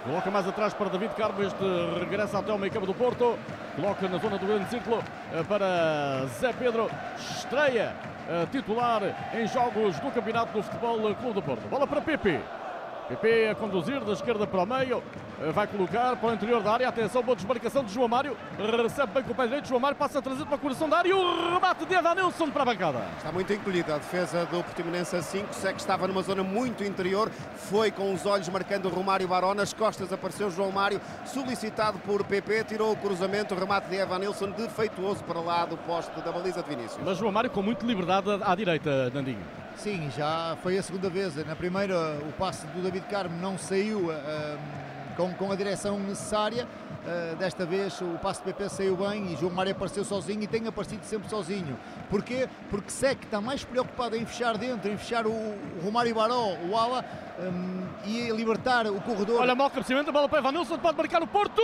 [0.06, 1.44] Coloca mais atrás para David Carmo.
[1.44, 1.66] Este
[2.00, 3.38] regressa até o meio campo do Porto.
[3.76, 6.90] Coloca na zona do grande círculo eh, para Zé Pedro.
[7.18, 7.94] Estreia
[8.30, 9.02] eh, titular
[9.34, 11.68] em jogos do Campeonato do Futebol Clube do Porto.
[11.68, 12.40] Bola para Pepe.
[13.10, 15.02] PP a conduzir da esquerda para o meio, eh,
[15.54, 16.88] vai colocar para o interior da área.
[16.88, 18.38] Atenção, boa desmarcação de João Mário.
[18.84, 19.68] Recebe bem com o pé direito.
[19.68, 22.50] João Mário passa a trazer para o coração da área e o remate de Evanilson
[22.50, 23.06] para a bancada.
[23.18, 25.54] Está muito encolhida a defesa do Portimonense a 5.
[25.54, 27.30] Sé que estava numa zona muito interior.
[27.56, 29.54] Foi com os olhos marcando o Romário Baró.
[29.54, 32.64] Nas costas apareceu João Mário, solicitado por PP.
[32.66, 33.54] Tirou o cruzamento.
[33.54, 37.02] O remate de Evanilson defeituoso para lá do poste da baliza de Vinícius.
[37.04, 39.44] Mas João Mário com muita liberdade à direita, Nandinho.
[39.78, 41.36] Sim, já foi a segunda vez.
[41.46, 44.58] Na primeira, o passe do David Carmo não saiu uh,
[45.16, 46.68] com, com a direção necessária.
[47.06, 50.48] Uh, desta vez o passe do PP saiu bem e João Mário apareceu sozinho e
[50.48, 51.78] tem aparecido sempre sozinho.
[52.10, 52.50] Porquê?
[52.72, 56.76] Porque Sec está mais preocupado em fechar dentro, em fechar o, o Romário Baró, o
[56.76, 57.06] Ala,
[57.40, 59.42] um, e libertar o corredor.
[59.42, 61.62] Olha, mal cabeceamento, a bola para Evanilson, pode marcar o Porto,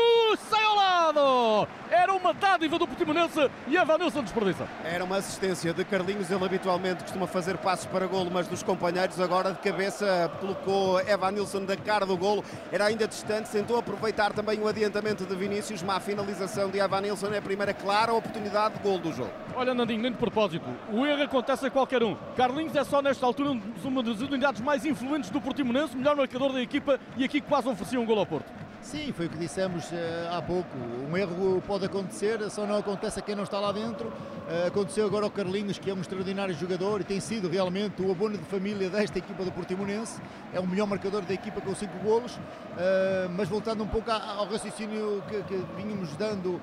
[0.50, 1.68] sai ao lado!
[1.90, 4.68] Era uma dádiva do Portimonense e Evanilson desperdiça.
[4.84, 9.20] Era uma assistência de Carlinhos, ele habitualmente costuma fazer passos para golo, mas dos companheiros
[9.20, 14.60] agora de cabeça colocou Evanilson da cara do golo, era ainda distante, tentou aproveitar também
[14.60, 19.00] o adiantamento de Vinícius, má finalização de Evanilson, é a primeira clara oportunidade de golo
[19.00, 19.32] do jogo.
[19.56, 22.16] Olha, Nandinho, nem de propósito, o erro acontece a qualquer um.
[22.36, 26.62] Carlinhos é só nesta altura uma das unidades mais influentes do Portimonense, melhor marcador da
[26.62, 28.52] equipa e aqui quase oferecia um gol ao Porto.
[28.82, 30.68] Sim, foi o que dissemos uh, há pouco.
[31.08, 34.08] Um erro pode acontecer, só não acontece a quem não está lá dentro.
[34.08, 38.12] Uh, aconteceu agora ao Carlinhos, que é um extraordinário jogador e tem sido realmente o
[38.12, 40.20] abono de família desta equipa do Portimonense.
[40.52, 42.36] É o melhor marcador da equipa com 5 golos.
[42.36, 46.60] Uh, mas voltando um pouco ao raciocínio que, que vínhamos dando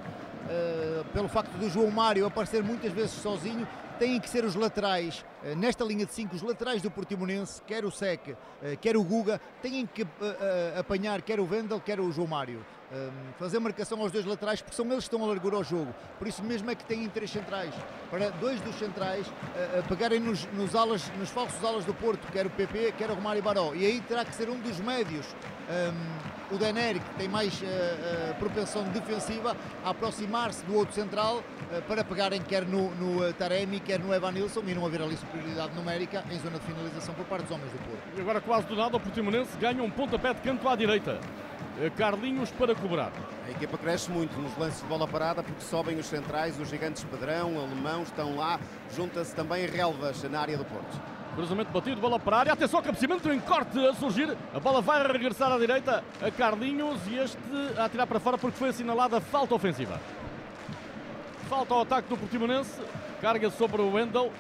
[1.13, 5.55] pelo facto do João Mário aparecer muitas vezes sozinho, têm que ser os laterais, eh,
[5.55, 9.41] nesta linha de 5, os laterais do Portimonense, quer o Sec, eh, quer o Guga,
[9.61, 12.65] têm que eh, apanhar quer o Vendel, quer o João Mário.
[13.39, 15.95] Fazer marcação aos dois laterais, porque são eles que estão a largar ao jogo.
[16.19, 17.75] Por isso mesmo é que têm três centrais.
[18.11, 19.27] Para dois dos centrais
[19.89, 23.43] pegarem nos, nos, alas, nos falsos alas do Porto, quer o PP, quer o Romário
[23.43, 23.75] Baró.
[23.75, 25.27] E aí terá que ser um dos médios
[25.69, 31.37] um, o Deneri, que tem mais uh, uh, propensão defensiva, a aproximar-se do outro central
[31.37, 35.75] uh, para pegarem quer no, no Taremi, quer no Evanilson e não haver ali superioridade
[35.75, 38.03] numérica em zona de finalização por parte dos homens do Porto.
[38.17, 41.21] E agora quase do nada o Portimonense ganha um pontapé de canto à direita.
[41.97, 43.13] Carlinhos para cobrar.
[43.47, 47.05] A equipa cresce muito nos lances de bola parada porque sobem os centrais, os gigantes
[47.05, 48.59] Pedrão, Alemão estão lá,
[48.95, 51.01] junta-se também relvas na área do Porto.
[51.37, 52.53] Cruzamento batido, bola para a área.
[52.53, 54.37] Atenção, cabeceamento em corte a surgir.
[54.53, 57.39] A bola vai regressar à direita a Carlinhos e este
[57.79, 60.01] a atirar para fora porque foi assinalada falta ofensiva.
[61.49, 62.83] Falta ao ataque do Portimonense.
[63.21, 64.33] Carga sobre o Wendel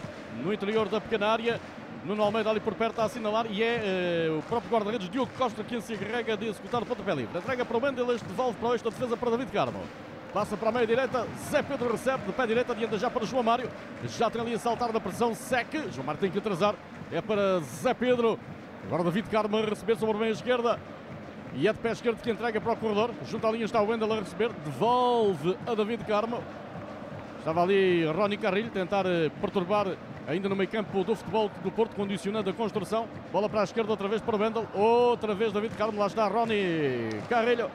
[0.42, 1.60] no interior da pequena área.
[2.04, 5.64] Nuno Almeida ali por perto a assinalar e é uh, o próprio guarda-redes Diogo Costa
[5.64, 7.38] quem se encarrega de executar o pontapé livre.
[7.38, 9.80] Entrega para o Wendel, este devolve para o eixo defesa para David Carmo.
[10.32, 13.42] Passa para a meia direita, Zé Pedro recebe de pé direita, adianta já para João
[13.42, 13.68] Mário.
[14.06, 15.90] Já tem ali a saltar da pressão, Seque.
[15.90, 16.74] João Mário tem que atrasar.
[17.10, 18.38] É para Zé Pedro.
[18.84, 20.78] Agora David Carmo a receber sobre a meia esquerda.
[21.54, 23.10] E é de pé esquerdo que entrega para o corredor.
[23.26, 24.52] Junto à linha está o Wendel a receber.
[24.64, 26.42] Devolve a David Carmo.
[27.38, 29.86] Estava ali Rony Carrilho tentar eh, perturbar
[30.26, 33.08] ainda no meio campo do futebol do Porto, condicionando a construção.
[33.32, 34.66] Bola para a esquerda outra vez para o Wendel.
[34.74, 35.98] Outra vez David Carmo.
[35.98, 37.70] Lá está Rony Carrilho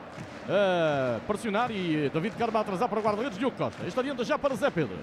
[0.48, 3.84] a pressionar e David Carmo a atrasar para o guarda-redes Diogo Costa.
[3.86, 4.98] Este já para Zé Pedro.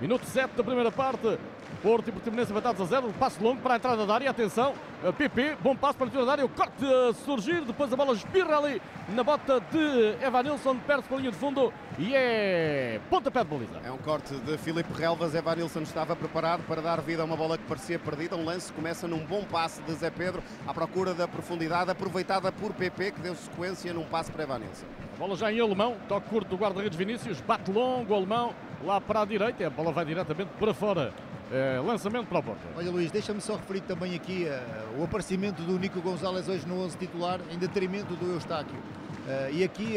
[0.00, 1.38] Minuto 7 da primeira parte.
[1.82, 3.12] Porto e Portimonense empatados a zero.
[3.18, 4.30] Passo longo para a entrada da área.
[4.30, 4.72] Atenção.
[5.18, 5.56] PP.
[5.60, 6.44] Bom passo para a entrada da área.
[6.44, 7.62] O corte a surgir.
[7.62, 10.76] Depois a bola espirra ali na bota de Evanilson.
[10.78, 11.72] Perde com a linha de fundo.
[11.98, 13.80] E é pontapé de baliza.
[13.84, 15.34] É um corte de Filipe Relvas.
[15.34, 18.36] Evanilson estava preparado para dar vida a uma bola que parecia perdida.
[18.36, 21.90] Um lance começa num bom passe de Zé Pedro à procura da profundidade.
[21.90, 24.86] Aproveitada por PP que deu sequência num passe para Evanilson.
[25.18, 25.96] Bola já em alemão.
[26.08, 27.40] Toque curto do guarda-redes Vinícius.
[27.40, 29.66] Bate longo alemão lá para a direita.
[29.66, 31.12] A bola vai diretamente para fora.
[31.52, 32.62] É, lançamento para a porta.
[32.74, 36.82] Olha Luís, deixa-me só referir também aqui uh, o aparecimento do Nico Gonzalez hoje no
[36.82, 38.74] 11 titular em detrimento do Eustáquio.
[38.74, 39.96] Uh, e aqui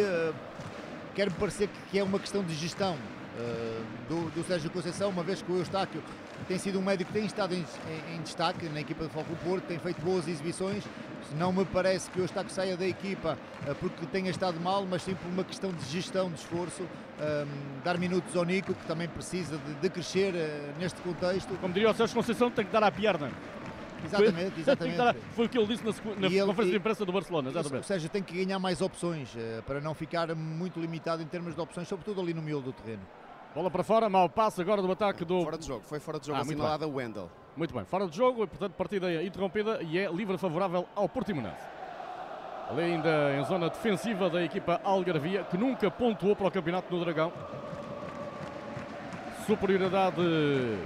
[1.16, 2.98] quero-me parecer que é uma questão de gestão.
[4.10, 6.04] do, do Sérgio Conceição, uma vez que o Eustáquio
[6.48, 9.34] tem sido um médico que tem estado em, em, em destaque na equipa de Foco
[9.44, 10.84] Porto, tem feito boas exibições.
[11.38, 13.38] Não me parece que o Eustáquio saia da equipa
[13.80, 16.84] porque tenha estado mal, mas sim por uma questão de gestão de esforço,
[17.20, 21.56] um, dar minutos ao Nico, que também precisa de, de crescer uh, neste contexto.
[21.60, 23.32] Como diria o Sérgio Conceição, tem que dar à perna.
[24.04, 25.20] Exatamente, exatamente.
[25.32, 27.50] Foi o que ele disse na, na ele, conferência de imprensa do Barcelona.
[27.50, 27.78] Exatamente.
[27.78, 31.56] Ou seja, tem que ganhar mais opções uh, para não ficar muito limitado em termos
[31.56, 33.02] de opções, sobretudo ali no miolo do terreno.
[33.56, 35.44] Bola para fora, mau passo agora do ataque do.
[35.44, 37.32] Fora de jogo, foi fora de jogo, ah, assinalada Wendel.
[37.56, 41.64] Muito bem, fora de jogo e portanto partida interrompida e é livre favorável ao Portimonense.
[42.70, 47.04] Ali ainda em zona defensiva da equipa Algarvia, que nunca pontuou para o campeonato no
[47.04, 47.32] Dragão.
[49.46, 50.16] Superioridade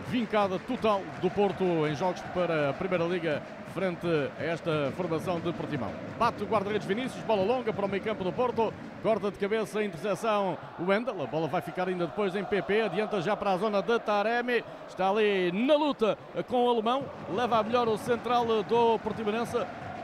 [0.07, 3.41] vincada total do Porto em jogos para a Primeira Liga
[3.73, 4.05] frente
[4.37, 5.91] a esta formação de Portimão.
[6.17, 9.79] Bate o guarda-redes Vinícius, bola longa para o meio campo do Porto, corta de cabeça
[9.79, 13.57] a interseção Wendel, a bola vai ficar ainda depois em PP, adianta já para a
[13.57, 18.45] zona de Taremi, está ali na luta com o alemão, leva a melhor o central
[18.63, 19.57] do Portimonense,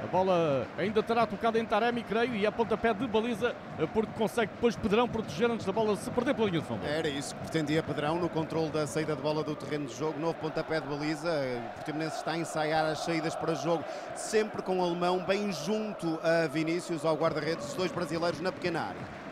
[0.05, 3.55] a bola ainda terá tocado em Taremi, creio, e a pontapé de baliza,
[3.91, 6.85] porque consegue depois Pedrão proteger antes da bola se perder pela linha de fundo.
[6.85, 10.19] Era isso que pretendia Pedrão no controle da saída de bola do terreno de jogo.
[10.19, 11.29] Novo pontapé de baliza.
[11.29, 13.83] O Portimonense está a ensaiar as saídas para jogo,
[14.15, 18.81] sempre com o alemão bem junto a Vinícius, ao guarda-redes, os dois brasileiros na pequena
[18.81, 19.25] área.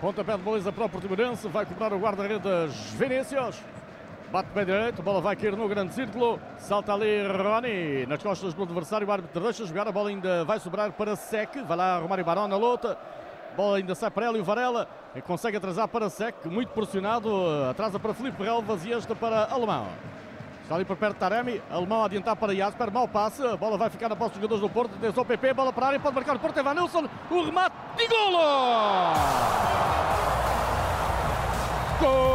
[0.00, 3.56] Pontapé de baliza para o Portimonense, vai cobrar o guarda-redes Vinícius.
[4.32, 6.40] Bate bem direito, a bola vai cair no grande círculo.
[6.56, 9.06] Salta ali Roni nas costas do adversário.
[9.06, 11.54] O árbitro deixa jogar, a bola ainda vai sobrar para Sec.
[11.68, 12.96] Vai lá Romário Barão na luta.
[13.52, 17.30] A bola ainda sai para Hélio Varela e consegue atrasar para Sec, muito pressionado.
[17.68, 19.88] Atrasa para Felipe Relvas e esta para Alemão.
[20.62, 23.90] Está ali por perto Taremi, Alemão a adiantar para Jasper, mal passe, a bola vai
[23.90, 26.14] ficar na posse dos jogadores do Porto, tem o PP, bola para a área, pode
[26.14, 28.38] marcar o Porto, Evan Nilsson, o remate de golo!
[32.00, 32.31] Gol!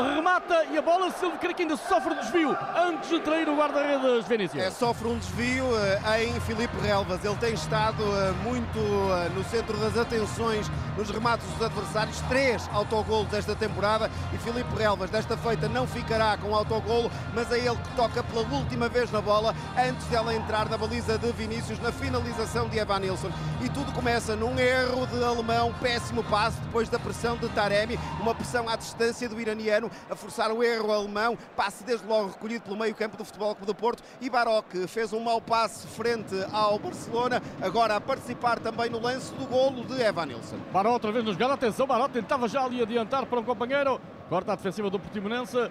[0.00, 4.62] Remata e a bola, Silvio que ainda sofre desvio antes de trair o guarda-redes Vinícius.
[4.62, 7.24] É, sofre um desvio uh, em Filipe Relvas.
[7.24, 12.20] Ele tem estado uh, muito uh, no centro das atenções nos remates dos adversários.
[12.28, 17.58] Três autogolos esta temporada e Filipe Relvas, desta feita, não ficará com autogolo, mas é
[17.58, 21.78] ele que toca pela última vez na bola antes dela entrar na baliza de Vinícius
[21.80, 23.30] na finalização de Evan Nilsson.
[23.62, 28.34] E tudo começa num erro de alemão, péssimo passe depois da pressão de Taremi, uma
[28.34, 32.76] pressão à distância do iraniano a forçar o erro alemão, passe desde logo recolhido pelo
[32.76, 36.78] meio campo do Futebol Clube do Porto e Baroque fez um mau passe frente ao
[36.78, 40.56] Barcelona, agora a participar também no lance do golo de Evan Nilsson.
[40.82, 44.52] Baró outra vez nos jogada, atenção, Baró tentava já ali adiantar para um companheiro, corta
[44.52, 45.70] a defensiva do Portimonense, uh,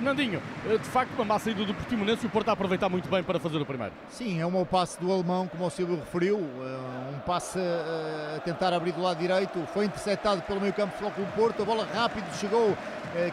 [0.00, 3.06] Nandinho, uh, de facto uma má saída do Portimonense e o Porto a aproveitar muito
[3.10, 3.92] bem para fazer o primeiro.
[4.08, 8.40] Sim, é um mau passe do alemão, como o Silvio referiu, uh, um passe a
[8.40, 12.24] tentar abrir do lado direito, foi interceptado pelo meio campo do Porto, a bola rápido
[12.36, 12.76] chegou eh,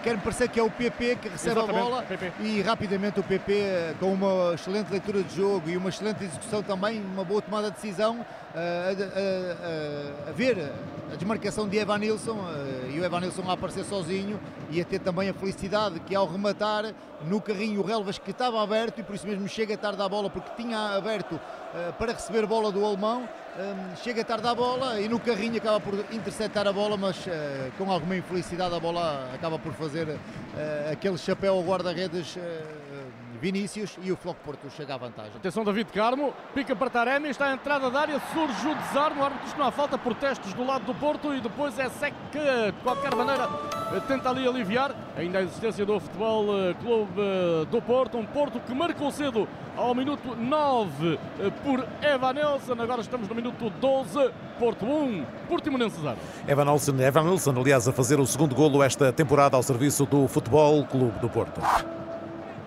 [0.04, 2.06] quer-me parecer que é o PP que recebe Exatamente, a bola
[2.40, 6.64] e rapidamente o PP, eh, com uma excelente leitura de jogo e uma excelente execução
[6.64, 8.96] também, uma boa tomada de decisão, eh,
[10.26, 10.58] a, a, a, a ver
[11.12, 12.38] a desmarcação de Evan Nilsson
[12.90, 16.28] e o Evan Nilsson a aparecer sozinho e a ter também a felicidade que ao
[16.28, 16.94] rematar
[17.26, 20.30] no carrinho o Relvas que estava aberto e por isso mesmo chega tarde à bola
[20.30, 21.40] porque tinha aberto
[21.98, 25.80] para receber a bola do alemão um, chega tarde à bola e no carrinho acaba
[25.80, 27.30] por interceptar a bola, mas uh,
[27.78, 30.18] com alguma infelicidade a bola acaba por fazer uh,
[30.92, 32.40] aquele chapéu ao guarda-redes uh,
[33.40, 35.32] Vinícius e o Floco Porto chega à vantagem.
[35.36, 39.24] Atenção David Carmo, pica para Taremi, está à entrada da área, surge o desarme, o
[39.24, 42.14] árbitro diz que não há falta, protestos do lado do Porto e depois é Sec
[42.32, 43.48] que de qualquer maneira
[44.08, 46.46] tenta ali aliviar ainda a existência do Futebol
[46.82, 47.22] Clube
[47.70, 51.20] do Porto, um Porto que marcou cedo ao minuto 9
[51.64, 56.18] por Evan Nelson, agora estamos no minuto 12, Porto 1, Portimonense 0.
[56.48, 60.28] Evan Nelson, Evan Nelson, aliás, a fazer o segundo golo esta temporada ao serviço do
[60.28, 61.62] Futebol Clube do Porto.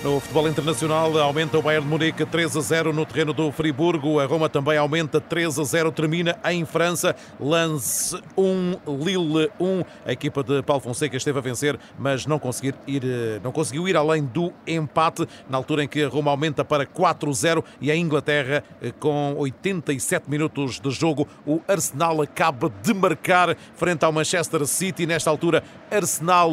[0.00, 4.20] No futebol internacional, aumenta o Bayern de Munique 3 a 0 no terreno do Friburgo.
[4.20, 7.16] A Roma também aumenta 3 a 0, termina em França.
[7.40, 9.82] Lance 1, Lille 1.
[10.06, 13.88] A equipa de Paulo Fonseca esteve a vencer, mas não, conseguir ir, eh, não conseguiu
[13.88, 17.64] ir além do empate, na altura em que a Roma aumenta para 4 a 0
[17.80, 24.04] e a Inglaterra, eh, com 87 minutos de jogo, o Arsenal acaba de marcar frente
[24.04, 25.06] ao Manchester City.
[25.06, 26.52] Nesta altura, Arsenal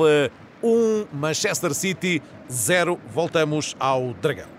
[0.66, 3.00] 1, eh, Manchester City 0.
[3.08, 4.56] Voltamos ao Dragão.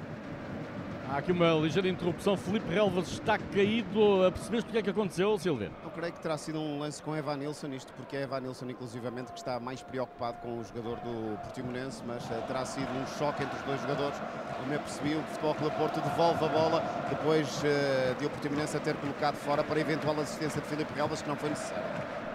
[1.11, 2.37] Há aqui uma ligeira interrupção.
[2.37, 4.31] Felipe Relvas está caído.
[4.33, 5.71] Percebeste o que é que aconteceu, Silvia?
[5.83, 8.69] Eu creio que terá sido um lance com Evan Nilsson, isto porque é Evan Nilsson,
[8.69, 13.07] inclusivamente, que está mais preocupado com o jogador do Portimonense, mas uh, terá sido um
[13.19, 14.21] choque entre os dois jogadores.
[14.61, 18.77] Como eu percebi, o Futebol Clube Porto devolve a bola depois uh, de o Portimonense
[18.77, 22.26] a ter colocado fora para a eventual assistência de Felipe Relvas, que não foi necessária.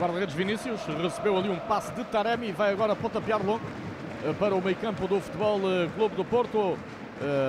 [0.00, 3.60] Guarda-redes Vinícius recebeu ali um passe de Taremi e vai agora pontapear longo
[4.24, 5.60] uh, para o meio campo do Futebol
[5.94, 6.58] Clube do Porto.
[6.58, 6.78] Uh,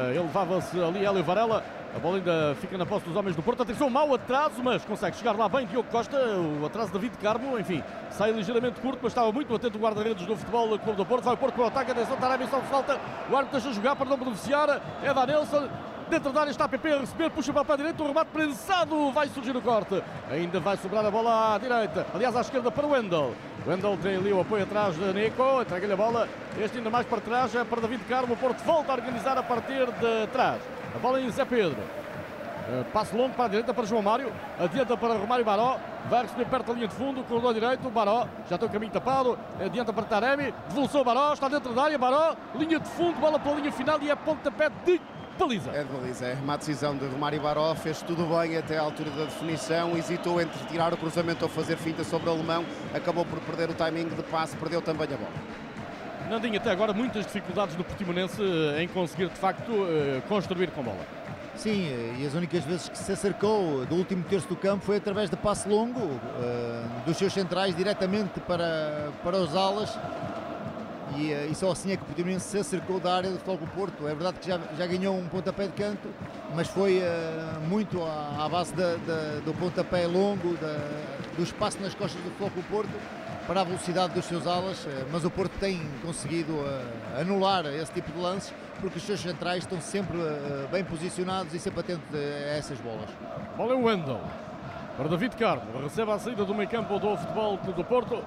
[0.10, 1.64] ele levava-se ali Hélio Varela.
[1.96, 3.64] A bola ainda fica na posse dos homens do Porto.
[3.64, 6.18] Atenção, mau atraso, mas consegue chegar lá bem Diogo Costa.
[6.18, 10.26] O atraso de David Carmo, enfim, sai ligeiramente curto, mas estava muito atento o guarda-redes
[10.26, 11.24] do futebol Clube do Porto.
[11.24, 11.92] Vai o Porto para o ataque.
[11.92, 13.00] Atenção, Taremi só falta.
[13.30, 14.82] O árbitro deixa jogar para não beneficiar.
[15.02, 15.70] É da Nelson.
[16.12, 19.30] Dentro da área está PP a receber, puxa para a direita, o remate prensado, vai
[19.30, 20.04] surgir o corte.
[20.30, 23.34] Ainda vai sobrar a bola à direita, aliás à esquerda para o Wendel.
[23.66, 26.28] Wendel tem ali o apoio atrás de Nico, entrega-lhe a bola,
[26.60, 29.44] este ainda mais para trás, é para David Carmo, o Porto volta a organizar a
[29.44, 30.62] partir de trás.
[30.94, 31.78] A bola em Zé Pedro.
[31.80, 36.46] Eh, passo longo para a direita para João Mário, adianta para Romário Baró, vai receber
[36.46, 40.04] perto da linha de fundo, corredor direito, Baró, já tem o caminho tapado, adianta para
[40.04, 43.72] Taremi, devolução Baró, está dentro da área, Baró, linha de fundo, bola para a linha
[43.72, 45.00] final e é pontapé de
[45.38, 45.72] baliza.
[45.72, 49.10] É de baliza, é uma decisão de Romário Baró, fez tudo bem até à altura
[49.12, 53.40] da definição, hesitou entre tirar o cruzamento ou fazer finta sobre o alemão, acabou por
[53.40, 55.62] perder o timing de passe, perdeu também a bola.
[56.32, 60.82] Nandinho, até agora muitas dificuldades do Portimonense eh, em conseguir de facto eh, construir com
[60.82, 61.06] bola.
[61.58, 64.96] Sim, eh, e as únicas vezes que se acercou do último terço do campo foi
[64.96, 66.00] através de passe longo
[67.06, 70.00] dos seus centrais diretamente para, para os alas
[71.18, 73.68] e, eh, e, só assim é que o Portimonense se acercou da área do Futebol
[73.76, 74.08] Porto.
[74.08, 76.08] É verdade que já, já ganhou um pontapé de canto,
[76.56, 80.78] mas foi uh, muito à, à base da, da, do pontapé longo, da,
[81.36, 82.92] do espaço nas costas do Futebol Porto
[83.48, 87.92] para a velocidade dos seus alas, uh, mas o Porto tem conseguido uh, anular esse
[87.92, 90.18] tipo de lances porque os seus centrais estão sempre
[90.72, 93.08] bem posicionados e sempre atentos a essas bolas.
[93.56, 94.20] Bola é o Wendel
[94.98, 98.24] para David Carmo, recebe a saída do meio campo do Futebol do Porto.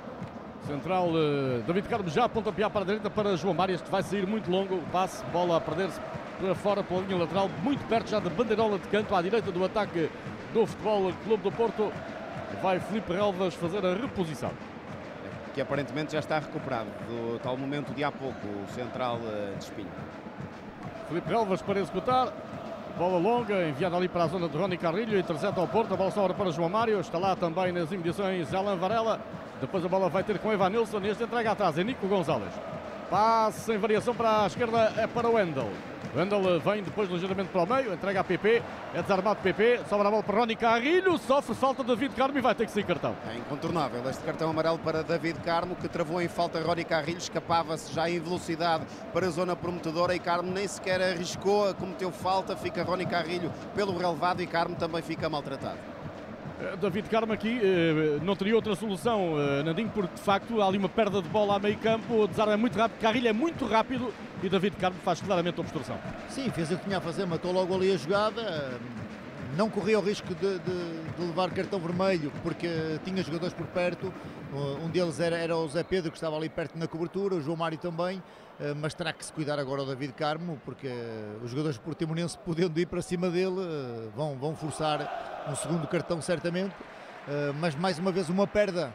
[0.66, 3.74] Central uh, David Carmo já pontapear para a direita para João Mário.
[3.74, 4.80] Este vai sair muito longo.
[4.90, 6.00] Passe, bola a perder-se
[6.40, 9.64] para fora pela linha lateral, muito perto já da bandeirola de canto à direita do
[9.64, 10.10] ataque
[10.52, 11.92] do Futebol Clube do Porto.
[12.62, 14.50] Vai Felipe Relvas fazer a reposição.
[15.54, 19.64] Que aparentemente já está recuperado do tal momento de há pouco, o central uh, de
[19.64, 19.88] Espinho.
[21.08, 22.32] Felipe Relvas para executar.
[22.97, 26.12] Bola longa, enviada ali para a zona de Rony Carrilho, intercepta ao Porto, a bola
[26.12, 29.20] sobra para João Mário, está lá também nas imediações Alan Varela,
[29.61, 32.53] depois a bola vai ter com Evanilson, este entrega atrás, é Nico Gonzalez.
[33.11, 35.70] Passe em variação para a esquerda, é para Wendel.
[36.14, 38.62] Wendel vem depois ligeiramente para o meio, entrega a PP,
[38.94, 42.40] é desarmado PP, sobra a bola para Rony Carrilho, sofre falta de David Carmo e
[42.40, 43.16] vai ter que sair cartão.
[43.28, 47.92] É incontornável este cartão amarelo para David Carmo, que travou em falta Rony Carrilho, escapava-se
[47.92, 52.84] já em velocidade para a zona prometedora e Carmo nem sequer arriscou, cometeu falta, fica
[52.84, 55.93] Rony Carrilho pelo relevado e Carmo também fica maltratado.
[56.61, 60.68] Eh, David Carmo aqui eh, não teria outra solução, eh, Nandinho, porque de facto há
[60.68, 63.32] ali uma perda de bola a meio campo, o desarme é muito rápido, Carrilho é
[63.32, 65.98] muito rápido e David Carmo faz claramente a obstrução.
[66.28, 68.78] Sim, fez o que tinha a fazer, matou logo ali a jogada,
[69.57, 72.68] não corria o risco de, de, de, levar cartão vermelho porque
[73.05, 74.12] tinha jogadores por perto.
[74.84, 77.57] Um deles era, era o Zé Pedro, que estava ali perto na cobertura, o João
[77.57, 78.22] Mário também.
[78.76, 80.88] Mas terá que se cuidar agora o David Carmo, porque
[81.42, 83.57] os jogadores portimonenses, podendo ir para cima dele,
[84.14, 86.74] vão, vão forçar um segundo cartão, certamente.
[87.61, 88.94] Mas mais uma vez, uma perda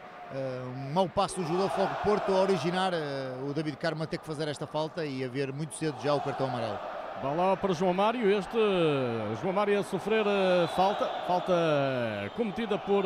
[0.76, 2.94] um mau passo do jogador Fogo Porto a originar
[3.48, 6.14] o David Carmo a ter que fazer esta falta e a ver muito cedo já
[6.14, 6.80] o cartão amarelo.
[7.22, 8.58] Bola para João Mário, este
[9.42, 11.54] João Mário a sofrer eh, falta, falta
[12.38, 13.04] cometida por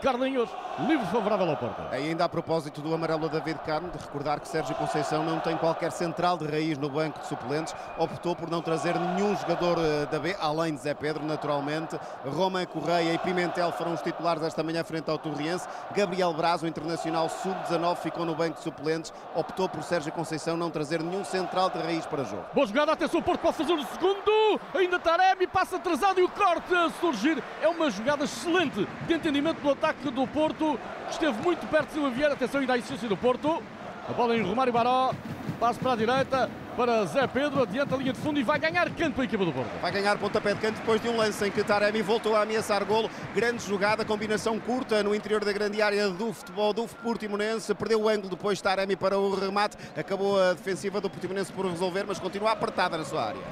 [0.00, 0.48] Carlinhos,
[0.86, 1.82] livre favorável ao Porto.
[1.90, 5.92] Ainda a propósito do amarelo David Carmo, de recordar que Sérgio Conceição não tem qualquer
[5.92, 10.18] central de raiz no banco de suplentes, optou por não trazer nenhum jogador eh, da
[10.18, 11.98] B, além de Zé Pedro, naturalmente.
[12.24, 15.68] Roma Correia e Pimentel foram os titulares esta manhã frente ao Torriense.
[15.94, 20.70] Gabriel Braz, o internacional sub-19, ficou no banco de suplentes, optou por Sérgio Conceição não
[20.70, 22.44] trazer nenhum central de raiz para jogo.
[22.54, 26.72] Boa jogada, atenção, Porto pode fazer o segundo, ainda Taremi passa atrasado e o corte
[26.72, 27.42] a surgir.
[27.60, 30.78] É uma jogada excelente de entendimento do ataque do Porto,
[31.10, 32.34] esteve muito perto de Silva Vieira.
[32.34, 33.60] Atenção ainda à existência do Porto.
[34.08, 35.12] A bola em Romário Baró,
[35.58, 38.88] passo para a direita, para Zé Pedro, adianta a linha de fundo e vai ganhar
[38.90, 39.68] canto a equipa do Porto.
[39.82, 42.84] Vai ganhar pontapé de canto depois de um lance em que Taremi voltou a ameaçar
[42.84, 43.10] golo.
[43.34, 47.74] Grande jogada, combinação curta no interior da grande área do futebol do Portimonense.
[47.74, 49.76] Perdeu o ângulo depois Taremi para o remate.
[49.96, 53.42] Acabou a defensiva do Portimonense por resolver, mas continua apertada na sua área.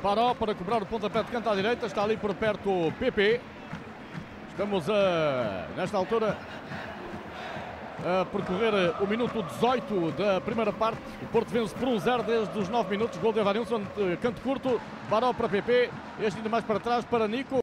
[0.00, 3.38] Paró para cobrar o pontapé de canto à direita, está ali por perto o PP.
[4.48, 6.38] Estamos a, nesta altura
[8.04, 10.98] a percorrer o minuto 18 da primeira parte.
[11.22, 13.18] O Porto vence por 1-0 desde os 9 minutos.
[13.18, 13.82] Gol de Evanilson,
[14.20, 15.90] canto curto, Baró para PP.
[16.20, 17.56] Este ainda mais para trás para Nico.